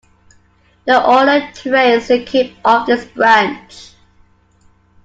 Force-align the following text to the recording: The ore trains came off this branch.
The 0.87 0.99
ore 1.05 1.51
trains 1.53 2.07
came 2.27 2.55
off 2.65 2.87
this 2.87 3.05
branch. 3.05 3.91